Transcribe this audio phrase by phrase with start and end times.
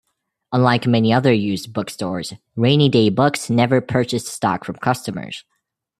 [0.51, 5.43] Unlike many other used bookstores, Rainy Day Books never purchased stock from customers.